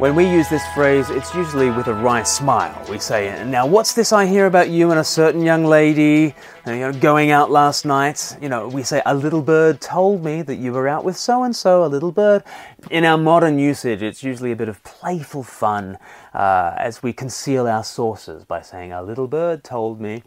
When 0.00 0.14
we 0.14 0.26
use 0.26 0.48
this 0.48 0.66
phrase, 0.68 1.10
it's 1.10 1.34
usually 1.34 1.70
with 1.70 1.86
a 1.88 1.92
wry 1.92 2.22
smile. 2.22 2.74
We 2.88 2.98
say, 2.98 3.44
Now, 3.44 3.66
what's 3.66 3.92
this 3.92 4.14
I 4.14 4.24
hear 4.24 4.46
about 4.46 4.70
you 4.70 4.90
and 4.92 4.98
a 4.98 5.04
certain 5.04 5.42
young 5.42 5.66
lady 5.66 6.34
you 6.64 6.72
know, 6.72 6.90
going 6.90 7.32
out 7.32 7.50
last 7.50 7.84
night? 7.84 8.34
You 8.40 8.48
know, 8.48 8.66
we 8.66 8.82
say, 8.82 9.02
A 9.04 9.14
little 9.14 9.42
bird 9.42 9.82
told 9.82 10.24
me 10.24 10.40
that 10.40 10.54
you 10.56 10.72
were 10.72 10.88
out 10.88 11.04
with 11.04 11.18
so 11.18 11.42
and 11.42 11.54
so, 11.54 11.84
a 11.84 11.86
little 11.86 12.12
bird. 12.12 12.44
In 12.90 13.04
our 13.04 13.18
modern 13.18 13.58
usage, 13.58 14.00
it's 14.00 14.22
usually 14.22 14.52
a 14.52 14.56
bit 14.56 14.70
of 14.70 14.82
playful 14.84 15.42
fun 15.42 15.98
uh, 16.32 16.72
as 16.78 17.02
we 17.02 17.12
conceal 17.12 17.66
our 17.66 17.84
sources 17.84 18.42
by 18.42 18.62
saying, 18.62 18.92
A 18.92 19.02
little 19.02 19.28
bird 19.28 19.62
told 19.62 20.00
me. 20.00 20.22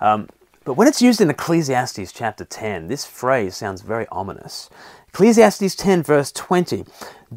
Um, 0.00 0.28
but 0.66 0.74
when 0.74 0.88
it's 0.88 1.00
used 1.00 1.20
in 1.20 1.30
Ecclesiastes 1.30 2.10
chapter 2.10 2.44
10, 2.44 2.88
this 2.88 3.06
phrase 3.06 3.54
sounds 3.54 3.82
very 3.82 4.04
ominous. 4.10 4.68
Ecclesiastes 5.10 5.76
10, 5.76 6.02
verse 6.02 6.32
20 6.32 6.84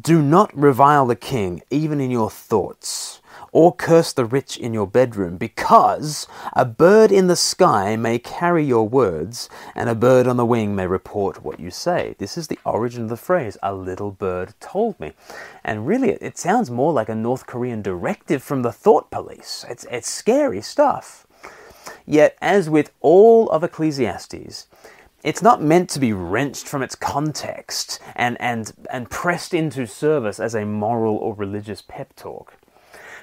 Do 0.02 0.20
not 0.20 0.52
revile 0.52 1.06
the 1.06 1.14
king, 1.14 1.62
even 1.70 2.00
in 2.00 2.10
your 2.10 2.28
thoughts, 2.28 3.22
or 3.52 3.72
curse 3.72 4.12
the 4.12 4.24
rich 4.24 4.56
in 4.56 4.74
your 4.74 4.88
bedroom, 4.88 5.36
because 5.36 6.26
a 6.54 6.64
bird 6.64 7.12
in 7.12 7.28
the 7.28 7.36
sky 7.36 7.94
may 7.94 8.18
carry 8.18 8.64
your 8.64 8.88
words, 8.88 9.48
and 9.76 9.88
a 9.88 9.94
bird 9.94 10.26
on 10.26 10.36
the 10.36 10.44
wing 10.44 10.74
may 10.74 10.88
report 10.88 11.44
what 11.44 11.60
you 11.60 11.70
say. 11.70 12.16
This 12.18 12.36
is 12.36 12.48
the 12.48 12.58
origin 12.64 13.04
of 13.04 13.10
the 13.10 13.16
phrase, 13.16 13.56
a 13.62 13.72
little 13.72 14.10
bird 14.10 14.54
told 14.58 14.98
me. 14.98 15.12
And 15.62 15.86
really, 15.86 16.10
it 16.14 16.36
sounds 16.36 16.68
more 16.68 16.92
like 16.92 17.08
a 17.08 17.14
North 17.14 17.46
Korean 17.46 17.80
directive 17.80 18.42
from 18.42 18.62
the 18.62 18.72
thought 18.72 19.08
police. 19.12 19.64
It's, 19.68 19.86
it's 19.88 20.10
scary 20.10 20.62
stuff. 20.62 21.28
Yet, 22.06 22.36
as 22.40 22.68
with 22.68 22.92
all 23.00 23.48
of 23.50 23.62
Ecclesiastes, 23.64 24.66
it's 25.22 25.42
not 25.42 25.62
meant 25.62 25.90
to 25.90 26.00
be 26.00 26.12
wrenched 26.12 26.66
from 26.66 26.82
its 26.82 26.94
context 26.94 28.00
and, 28.16 28.40
and, 28.40 28.72
and 28.90 29.10
pressed 29.10 29.52
into 29.52 29.86
service 29.86 30.40
as 30.40 30.54
a 30.54 30.64
moral 30.64 31.16
or 31.16 31.34
religious 31.34 31.82
pep 31.82 32.16
talk. 32.16 32.54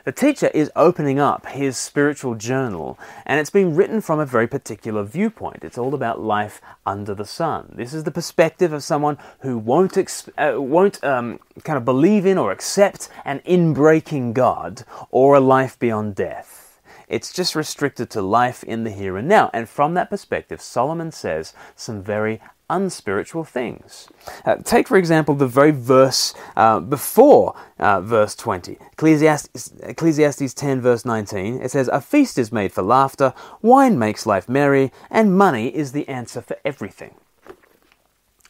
The 0.08 0.14
teacher 0.14 0.48
is 0.54 0.72
opening 0.74 1.20
up 1.20 1.48
his 1.48 1.76
spiritual 1.76 2.36
journal, 2.36 2.98
and 3.26 3.42
it's 3.42 3.50
being 3.50 3.76
written 3.76 4.00
from 4.00 4.20
a 4.22 4.26
very 4.26 4.48
particular 4.48 5.04
viewpoint. 5.04 5.66
It's 5.66 5.78
all 5.78 5.94
about 5.94 6.22
life 6.22 6.62
under 6.86 7.14
the 7.14 7.26
sun. 7.26 7.74
This 7.76 7.94
is 7.94 8.06
the 8.06 8.12
perspective 8.12 8.72
of 8.72 8.84
someone 8.84 9.18
who 9.40 9.58
won't, 9.58 9.98
uh, 10.38 10.54
won't 10.56 11.04
um, 11.04 11.42
kind 11.66 11.76
of 11.76 11.84
believe 11.84 12.26
in 12.26 12.38
or 12.38 12.54
accept 12.54 13.10
an 13.26 13.40
inbreaking 13.40 14.34
God 14.34 14.86
or 15.12 15.36
a 15.36 15.42
life 15.42 15.78
beyond 15.78 16.16
death. 16.16 16.67
It's 17.08 17.32
just 17.32 17.56
restricted 17.56 18.10
to 18.12 18.22
life 18.22 18.64
in 18.64 18.84
the 18.84 18.92
here 18.92 19.18
and 19.18 19.28
now. 19.28 19.50
And 19.54 19.70
from 19.70 19.94
that 19.94 20.10
perspective, 20.10 20.62
Solomon 20.62 21.12
says 21.12 21.54
some 21.76 22.04
very 22.04 22.42
unspiritual 22.70 23.46
things. 23.46 24.10
Uh, 24.46 24.58
take, 24.58 24.88
for 24.88 24.98
example, 24.98 25.36
the 25.36 25.48
very 25.48 25.72
verse 25.72 26.34
uh, 26.56 26.80
before 26.80 27.56
uh, 27.80 28.02
verse 28.02 28.36
20. 28.36 28.78
Ecclesiastes, 28.94 29.74
Ecclesiastes 29.84 30.54
10, 30.54 30.82
verse 30.82 31.06
19. 31.06 31.62
It 31.62 31.72
says, 31.72 31.88
A 31.88 32.02
feast 32.02 32.38
is 32.38 32.52
made 32.52 32.74
for 32.74 32.82
laughter, 32.82 33.34
wine 33.62 33.98
makes 33.98 34.26
life 34.26 34.50
merry, 34.50 34.92
and 35.10 35.38
money 35.38 35.74
is 35.74 35.94
the 35.94 36.08
answer 36.10 36.42
for 36.42 36.58
everything. 36.66 37.16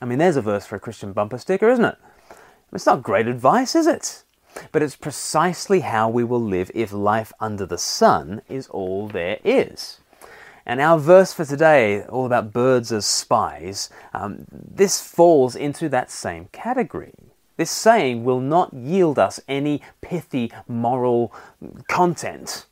I 0.01 0.05
mean, 0.05 0.17
there's 0.17 0.35
a 0.35 0.41
verse 0.41 0.65
for 0.65 0.75
a 0.75 0.79
Christian 0.79 1.13
bumper 1.13 1.37
sticker, 1.37 1.69
isn't 1.69 1.85
it? 1.85 1.97
It's 2.73 2.85
not 2.85 3.03
great 3.03 3.27
advice, 3.27 3.75
is 3.75 3.87
it? 3.87 4.23
But 4.71 4.81
it's 4.81 4.95
precisely 4.95 5.81
how 5.81 6.09
we 6.09 6.23
will 6.23 6.41
live 6.41 6.71
if 6.73 6.91
life 6.91 7.31
under 7.39 7.65
the 7.65 7.77
sun 7.77 8.41
is 8.49 8.67
all 8.67 9.07
there 9.07 9.39
is. 9.43 9.99
And 10.65 10.81
our 10.81 10.99
verse 10.99 11.31
for 11.31 11.45
today, 11.45 12.03
all 12.03 12.25
about 12.25 12.51
birds 12.51 12.91
as 12.91 13.05
spies, 13.05 13.89
um, 14.13 14.45
this 14.51 14.99
falls 15.01 15.55
into 15.55 15.87
that 15.89 16.11
same 16.11 16.49
category. 16.51 17.13
This 17.55 17.71
saying 17.71 18.23
will 18.23 18.41
not 18.41 18.73
yield 18.73 19.17
us 19.17 19.39
any 19.47 19.81
pithy 20.01 20.51
moral 20.67 21.33
content. 21.87 22.65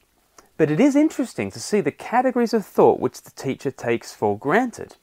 But 0.58 0.72
it 0.72 0.80
is 0.80 0.96
interesting 0.96 1.52
to 1.52 1.60
see 1.60 1.82
the 1.82 1.92
categories 1.92 2.54
of 2.54 2.66
thought 2.66 3.02
which 3.02 3.22
the 3.22 3.32
teacher 3.32 3.72
takes 3.72 4.14
for 4.14 4.38
granted. 4.38 4.96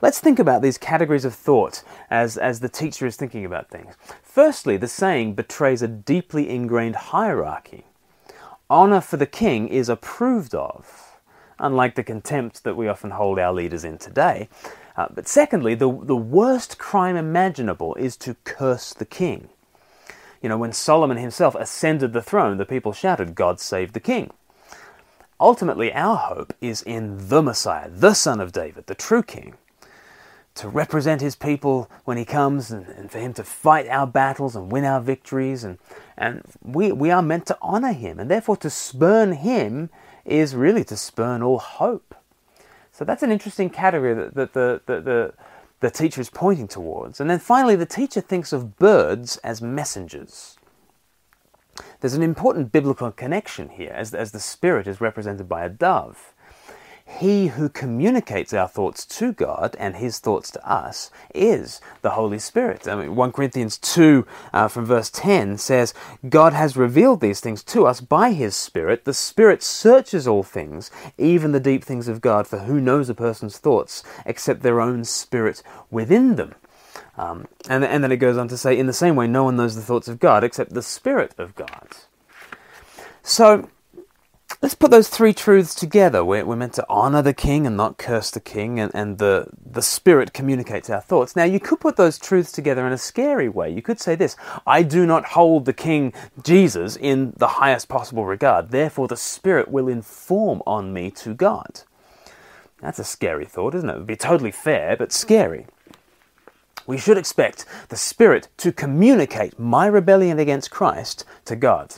Let's 0.00 0.20
think 0.20 0.38
about 0.38 0.62
these 0.62 0.78
categories 0.78 1.24
of 1.24 1.34
thought 1.34 1.82
as, 2.10 2.36
as 2.36 2.60
the 2.60 2.68
teacher 2.68 3.06
is 3.06 3.16
thinking 3.16 3.44
about 3.44 3.70
things. 3.70 3.96
Firstly, 4.22 4.76
the 4.76 4.86
saying 4.86 5.34
betrays 5.34 5.82
a 5.82 5.88
deeply 5.88 6.48
ingrained 6.48 6.94
hierarchy. 6.94 7.86
Honor 8.68 9.00
for 9.00 9.16
the 9.16 9.26
king 9.26 9.66
is 9.66 9.88
approved 9.88 10.54
of, 10.54 11.18
unlike 11.58 11.96
the 11.96 12.04
contempt 12.04 12.62
that 12.62 12.76
we 12.76 12.86
often 12.86 13.10
hold 13.10 13.40
our 13.40 13.52
leaders 13.52 13.82
in 13.82 13.98
today. 13.98 14.48
Uh, 14.96 15.08
but 15.12 15.26
secondly, 15.26 15.74
the, 15.74 15.90
the 15.90 16.16
worst 16.16 16.78
crime 16.78 17.16
imaginable 17.16 17.96
is 17.96 18.16
to 18.18 18.34
curse 18.44 18.94
the 18.94 19.04
king. 19.04 19.48
You 20.40 20.48
know, 20.48 20.56
when 20.56 20.72
Solomon 20.72 21.16
himself 21.16 21.56
ascended 21.56 22.12
the 22.12 22.22
throne, 22.22 22.58
the 22.58 22.64
people 22.64 22.92
shouted, 22.92 23.34
God 23.34 23.58
save 23.58 23.92
the 23.92 24.00
king. 24.00 24.30
Ultimately, 25.40 25.90
our 25.94 26.16
hope 26.16 26.52
is 26.60 26.82
in 26.82 27.28
the 27.28 27.42
Messiah, 27.42 27.88
the 27.88 28.12
Son 28.12 28.40
of 28.40 28.52
David, 28.52 28.86
the 28.86 28.94
true 28.94 29.22
King, 29.22 29.54
to 30.56 30.68
represent 30.68 31.22
his 31.22 31.34
people 31.34 31.90
when 32.04 32.18
he 32.18 32.26
comes 32.26 32.70
and, 32.70 32.86
and, 32.88 33.10
for 33.10 33.18
him 33.18 33.32
to 33.34 33.44
fight 33.44 33.88
our 33.88 34.06
battles 34.06 34.54
and 34.54 34.70
win 34.70 34.84
our 34.84 35.00
victories. 35.00 35.64
And, 35.64 35.78
and 36.18 36.42
we, 36.62 36.92
we 36.92 37.10
are 37.10 37.22
meant 37.22 37.46
to 37.46 37.56
honor 37.62 37.92
him. 37.92 38.20
And 38.20 38.30
therefore, 38.30 38.58
to 38.58 38.68
spurn 38.68 39.32
him 39.32 39.88
is 40.26 40.54
really 40.54 40.84
to 40.84 40.96
spurn 40.96 41.42
all 41.42 41.58
hope. 41.58 42.14
So 42.92 43.06
that's 43.06 43.22
an 43.22 43.32
interesting 43.32 43.70
category 43.70 44.12
that, 44.12 44.34
that 44.34 44.52
the, 44.52 44.82
the, 44.84 45.00
the, 45.00 45.34
the 45.80 45.90
teacher 45.90 46.20
is 46.20 46.28
pointing 46.28 46.68
towards. 46.68 47.18
And 47.18 47.30
then 47.30 47.38
finally, 47.38 47.76
the 47.76 47.86
teacher 47.86 48.20
thinks 48.20 48.52
of 48.52 48.76
birds 48.76 49.38
as 49.38 49.62
messengers. 49.62 50.58
There's 52.00 52.14
an 52.14 52.22
important 52.22 52.72
biblical 52.72 53.10
connection 53.10 53.70
here, 53.70 53.92
as, 53.94 54.14
as 54.14 54.32
the 54.32 54.40
Spirit 54.40 54.86
is 54.86 55.00
represented 55.00 55.48
by 55.48 55.64
a 55.64 55.68
dove. 55.68 56.32
He 57.18 57.48
who 57.48 57.68
communicates 57.68 58.54
our 58.54 58.68
thoughts 58.68 59.04
to 59.18 59.32
God 59.32 59.74
and 59.78 59.96
His 59.96 60.20
thoughts 60.20 60.50
to 60.52 60.66
us 60.66 61.10
is 61.34 61.80
the 62.02 62.10
Holy 62.10 62.38
Spirit. 62.38 62.86
I 62.86 62.94
mean, 62.94 63.16
1 63.16 63.32
Corinthians 63.32 63.76
2 63.78 64.24
uh, 64.52 64.68
from 64.68 64.86
verse 64.86 65.10
10 65.10 65.58
says, 65.58 65.92
God 66.28 66.52
has 66.52 66.76
revealed 66.76 67.20
these 67.20 67.40
things 67.40 67.64
to 67.64 67.84
us 67.84 68.00
by 68.00 68.32
His 68.32 68.54
Spirit. 68.54 69.04
The 69.04 69.12
Spirit 69.12 69.62
searches 69.62 70.28
all 70.28 70.44
things, 70.44 70.90
even 71.18 71.50
the 71.50 71.60
deep 71.60 71.84
things 71.84 72.06
of 72.06 72.20
God, 72.20 72.46
for 72.46 72.60
who 72.60 72.80
knows 72.80 73.08
a 73.08 73.14
person's 73.14 73.58
thoughts 73.58 74.04
except 74.24 74.62
their 74.62 74.80
own 74.80 75.04
spirit 75.04 75.62
within 75.90 76.36
them? 76.36 76.54
Um, 77.16 77.48
and, 77.68 77.84
and 77.84 78.02
then 78.02 78.12
it 78.12 78.16
goes 78.16 78.36
on 78.36 78.48
to 78.48 78.56
say, 78.56 78.78
in 78.78 78.86
the 78.86 78.92
same 78.92 79.16
way, 79.16 79.26
no 79.26 79.44
one 79.44 79.56
knows 79.56 79.74
the 79.74 79.82
thoughts 79.82 80.08
of 80.08 80.18
God 80.18 80.44
except 80.44 80.72
the 80.72 80.82
Spirit 80.82 81.34
of 81.38 81.54
God. 81.54 81.88
So, 83.22 83.68
let's 84.62 84.74
put 84.74 84.90
those 84.90 85.08
three 85.08 85.32
truths 85.32 85.74
together. 85.74 86.24
We're, 86.24 86.44
we're 86.44 86.56
meant 86.56 86.74
to 86.74 86.86
honor 86.88 87.22
the 87.22 87.34
king 87.34 87.66
and 87.66 87.76
not 87.76 87.98
curse 87.98 88.30
the 88.30 88.40
king, 88.40 88.78
and, 88.80 88.90
and 88.94 89.18
the, 89.18 89.48
the 89.64 89.82
Spirit 89.82 90.32
communicates 90.32 90.88
our 90.88 91.00
thoughts. 91.00 91.36
Now, 91.36 91.44
you 91.44 91.60
could 91.60 91.80
put 91.80 91.96
those 91.96 92.18
truths 92.18 92.52
together 92.52 92.86
in 92.86 92.92
a 92.92 92.98
scary 92.98 93.48
way. 93.48 93.70
You 93.70 93.82
could 93.82 94.00
say 94.00 94.14
this 94.14 94.36
I 94.66 94.82
do 94.82 95.06
not 95.06 95.26
hold 95.26 95.64
the 95.64 95.72
king 95.72 96.12
Jesus 96.42 96.96
in 96.96 97.34
the 97.36 97.48
highest 97.48 97.88
possible 97.88 98.24
regard, 98.24 98.70
therefore, 98.70 99.08
the 99.08 99.16
Spirit 99.16 99.68
will 99.68 99.88
inform 99.88 100.62
on 100.66 100.92
me 100.92 101.10
to 101.12 101.34
God. 101.34 101.82
That's 102.80 102.98
a 102.98 103.04
scary 103.04 103.44
thought, 103.44 103.74
isn't 103.74 103.88
it? 103.88 103.92
It 103.92 103.98
would 103.98 104.06
be 104.06 104.16
totally 104.16 104.50
fair, 104.50 104.96
but 104.96 105.12
scary 105.12 105.66
we 106.90 106.98
should 106.98 107.16
expect 107.16 107.64
the 107.88 107.96
Spirit 107.96 108.48
to 108.56 108.72
communicate 108.72 109.60
my 109.60 109.86
rebellion 109.86 110.40
against 110.40 110.72
Christ 110.72 111.24
to 111.44 111.54
God. 111.54 111.94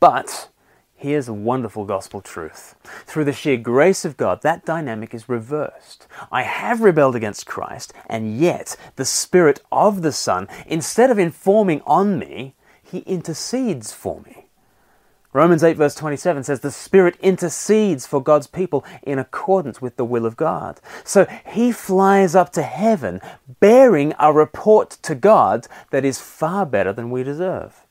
But 0.00 0.48
here's 0.96 1.28
a 1.28 1.32
wonderful 1.32 1.84
gospel 1.84 2.20
truth. 2.20 2.74
Through 3.06 3.24
the 3.24 3.32
sheer 3.32 3.56
grace 3.56 4.04
of 4.04 4.16
God, 4.16 4.42
that 4.42 4.64
dynamic 4.64 5.14
is 5.14 5.28
reversed. 5.28 6.08
I 6.32 6.42
have 6.42 6.80
rebelled 6.80 7.14
against 7.14 7.46
Christ, 7.46 7.92
and 8.06 8.36
yet 8.36 8.76
the 8.96 9.04
Spirit 9.04 9.60
of 9.70 10.02
the 10.02 10.10
Son, 10.10 10.48
instead 10.66 11.08
of 11.08 11.20
informing 11.20 11.82
on 11.86 12.18
me, 12.18 12.56
he 12.82 12.98
intercedes 13.00 13.92
for 13.92 14.22
me. 14.22 14.41
Romans 15.34 15.64
8, 15.64 15.78
verse 15.78 15.94
27 15.94 16.44
says, 16.44 16.60
The 16.60 16.70
Spirit 16.70 17.16
intercedes 17.22 18.06
for 18.06 18.22
God's 18.22 18.46
people 18.46 18.84
in 19.02 19.18
accordance 19.18 19.80
with 19.80 19.96
the 19.96 20.04
will 20.04 20.26
of 20.26 20.36
God. 20.36 20.78
So 21.04 21.26
he 21.46 21.72
flies 21.72 22.34
up 22.34 22.52
to 22.52 22.62
heaven 22.62 23.20
bearing 23.58 24.12
a 24.18 24.30
report 24.30 24.90
to 25.02 25.14
God 25.14 25.68
that 25.90 26.04
is 26.04 26.18
far 26.18 26.66
better 26.66 26.92
than 26.92 27.10
we 27.10 27.22
deserve. 27.22 27.82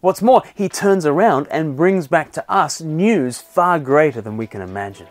What's 0.00 0.22
more, 0.22 0.42
he 0.54 0.68
turns 0.68 1.06
around 1.06 1.48
and 1.50 1.76
brings 1.76 2.06
back 2.06 2.30
to 2.32 2.50
us 2.50 2.80
news 2.80 3.40
far 3.40 3.80
greater 3.80 4.20
than 4.20 4.36
we 4.36 4.46
can 4.46 4.60
imagine. 4.60 5.08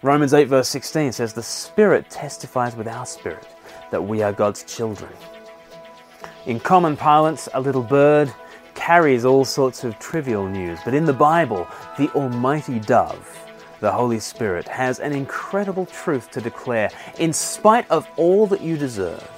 Romans 0.00 0.32
8, 0.32 0.48
verse 0.48 0.68
16 0.70 1.12
says, 1.12 1.34
The 1.34 1.42
Spirit 1.42 2.08
testifies 2.08 2.74
with 2.74 2.88
our 2.88 3.04
spirit 3.04 3.46
that 3.90 4.02
we 4.02 4.22
are 4.22 4.32
God's 4.32 4.62
children. 4.62 5.12
In 6.46 6.60
common 6.60 6.96
parlance, 6.96 7.48
a 7.52 7.60
little 7.60 7.82
bird 7.82 8.32
carries 8.82 9.24
all 9.24 9.44
sorts 9.44 9.84
of 9.84 9.96
trivial 10.00 10.48
news, 10.48 10.76
but 10.84 10.92
in 10.92 11.04
the 11.04 11.12
Bible, 11.12 11.68
the 11.98 12.10
Almighty 12.16 12.80
Dove, 12.80 13.38
the 13.78 13.92
Holy 13.92 14.18
Spirit, 14.18 14.66
has 14.66 14.98
an 14.98 15.12
incredible 15.12 15.86
truth 15.86 16.32
to 16.32 16.40
declare. 16.40 16.90
In 17.20 17.32
spite 17.32 17.88
of 17.92 18.08
all 18.16 18.48
that 18.48 18.60
you 18.60 18.76
deserve, 18.76 19.30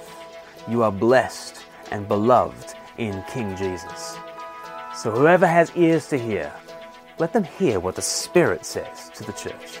you 0.67 0.81
are 0.81 0.91
blessed 0.91 1.63
and 1.91 2.07
beloved 2.07 2.73
in 2.97 3.23
King 3.31 3.55
Jesus. 3.55 4.17
So 4.95 5.11
whoever 5.11 5.45
has 5.45 5.71
ears 5.75 6.07
to 6.07 6.17
hear, 6.17 6.51
let 7.19 7.31
them 7.31 7.43
hear 7.43 7.79
what 7.79 7.93
the 7.93 8.01
Spirit 8.01 8.65
says 8.65 9.11
to 9.13 9.23
the 9.23 9.33
church. 9.33 9.79